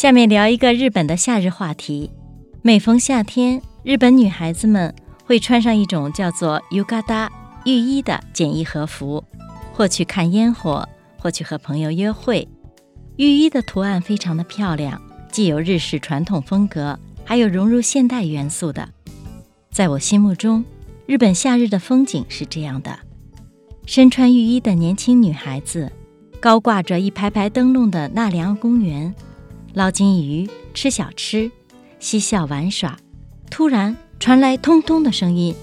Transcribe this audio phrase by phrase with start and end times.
[0.00, 2.10] 下面聊一个日本的夏日话题。
[2.62, 4.94] 每逢夏天，日本女孩子们
[5.26, 7.28] 会穿上一种叫做 yukata
[7.66, 9.22] 浴衣的简易和服，
[9.74, 10.88] 或去看烟火，
[11.18, 12.48] 或去和朋友约会。
[13.16, 14.98] 浴衣的图案非常的漂亮。
[15.30, 18.88] 既有日式传统风格，还有融入现代元素的。
[19.70, 20.64] 在我心目中，
[21.04, 23.00] 日本夏日的风景是这样的：
[23.84, 25.92] 身穿浴衣的年轻女孩子，
[26.40, 29.14] 高挂着一排排灯笼的纳凉公园，
[29.74, 31.50] 捞金鱼、吃小吃、
[31.98, 32.98] 嬉笑玩耍。
[33.50, 35.54] 突然传来“通通”的声音，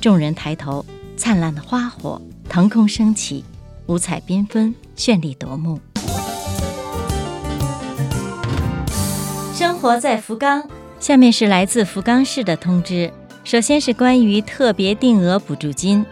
[0.00, 0.84] 众人抬头，
[1.16, 3.44] 灿烂的花火腾空升起，
[3.86, 5.80] 五彩缤纷，绚丽夺目。
[9.54, 10.68] 生活在福冈，
[11.00, 13.12] 下面是来自福冈市的通知。
[13.42, 16.04] 首先是关于特别定额补助金，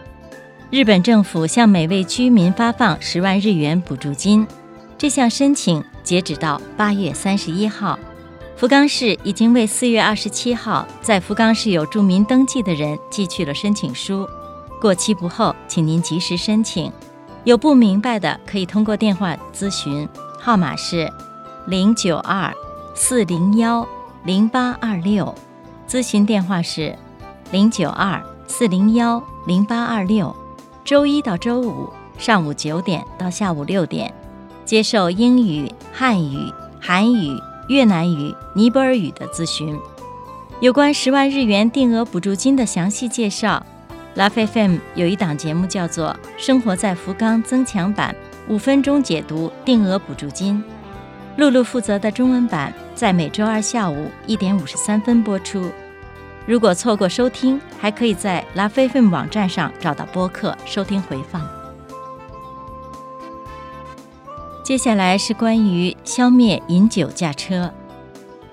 [0.71, 4.47] 日本政府向每位居民发放十万日元补助金。
[4.97, 7.99] 这项申请截止到八月三十一号，
[8.55, 14.25] 福冈市已经为四月二十七号在福冈市有住民登记的人寄去了申请书，
[14.79, 16.89] 过期不候，请您及时申请。
[17.43, 20.07] 有不明白的，可以通过电话咨询，
[20.39, 21.11] 号码是
[21.67, 22.53] 零九二。
[22.97, 23.85] 四零幺
[24.23, 25.35] 零八二六，
[25.85, 26.97] 咨询电话是
[27.51, 30.33] 零九二四零幺零八二六，
[30.85, 34.13] 周一到周五上午九点到下午六点，
[34.63, 36.51] 接受英语、汉语、
[36.81, 39.79] 韩语、越南语、尼泊尔语的咨询。
[40.59, 43.65] 有关十万日元定额补助金的详细介绍
[44.17, 46.07] ，Love FM 有一档节目叫做
[46.37, 48.13] 《生活在福冈增强版》，
[48.53, 50.61] 五分钟解读定额补助金。
[51.37, 55.71] 露露负责的中文版在每周二下午一点五十三分播出。
[56.45, 61.41] 如果错过收听，还可以在拉菲菲网站上找到播客收听回放。
[64.65, 67.71] 接下来是关于消灭饮酒驾车。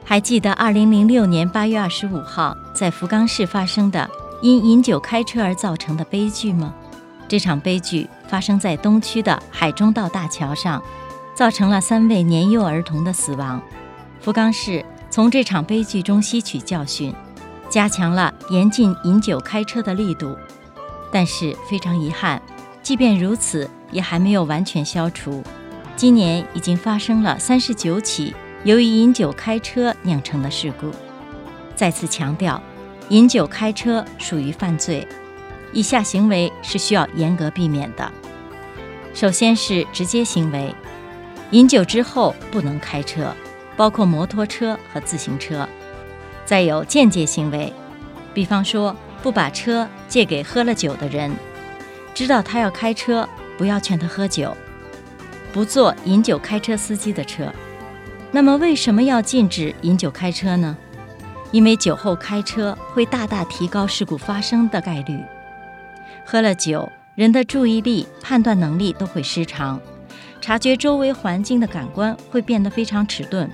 [0.05, 4.07] 还记得二零零六年八月二十五号在福冈市发生的
[4.43, 6.75] 因饮酒开车而造成的悲剧吗？
[7.27, 10.83] 这场悲剧发生在东区的海中道大桥上。
[11.35, 13.61] 造成了三位年幼儿童的死亡。
[14.21, 17.13] 福冈市从这场悲剧中吸取教训，
[17.71, 20.37] 加强了严禁饮酒开车的力度。
[21.11, 22.41] 但是非常遗憾，
[22.83, 25.43] 即便如此，也还没有完全消除。
[26.03, 30.91] 今年已经发生了三十九起由于饮酒开车酿成的事故。
[31.77, 32.61] 再次强调，
[33.11, 35.07] 饮酒开车属于犯罪，
[35.73, 38.11] 以下行为是需要严格避免的。
[39.15, 40.75] 首先是直接行为。
[41.53, 43.33] 饮酒之后不能开车，
[43.77, 45.69] 包括摩托车和自行车。
[46.45, 47.73] 再有间接行为，
[48.35, 51.31] 比方说不把车借给喝了酒的人，
[52.13, 54.57] 知道他要开车，不要劝他喝酒，
[55.53, 57.53] 不坐饮酒开车司机的车。
[58.31, 60.77] 那么为什么要禁止饮酒开车呢？
[61.51, 65.21] 因为酒后开车会大大提高事故发生的概率。
[66.25, 69.79] 喝了酒，人的注意力、判断能力都会失常。
[70.41, 73.51] 察觉周围环境的感官会变得非常迟钝，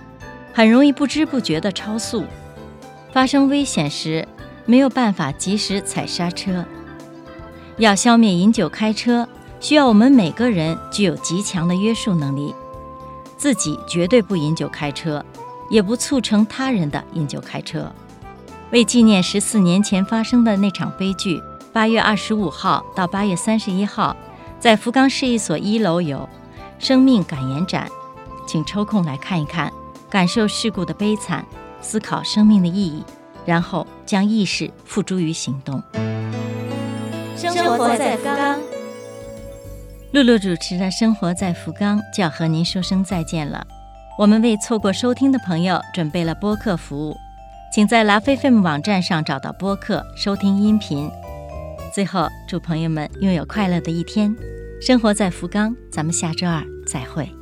[0.55, 2.25] 很容易不知不觉地超速。
[3.13, 4.27] 发生危险时
[4.65, 6.65] 没有办法及时踩刹车。
[7.79, 9.29] 要消灭饮酒开车，
[9.61, 12.55] 需要我们每个人具有极强的约束能力，
[13.37, 15.25] 自己绝对不饮酒开车，
[15.69, 17.91] 也不促成他人的饮酒开车。
[18.71, 21.43] 为纪念十四年前发生的那场悲剧，
[21.73, 24.15] 八月二十五号到八月三十一号，
[24.61, 26.29] 在福冈市一所一楼有。
[26.79, 27.89] 生命感言展，
[28.47, 29.73] 请抽空来看一看，
[30.09, 31.45] 感受事故的悲惨，
[31.81, 33.03] 思考生命的意义，
[33.45, 35.83] 然后将意识付诸于行动。
[37.37, 38.59] 生活在福冈，
[40.11, 43.67] 露露主持的《生活在福冈》就要和您说声再见了。
[44.19, 47.17] 我们为错过收听的朋友准备了播客服务，
[47.73, 51.11] 请在拉菲菲姆网站上找到播客收听音频。
[51.95, 54.35] 最后，祝朋友们拥有快乐的一天。
[54.81, 57.38] 生活在福冈，咱们下周二再会。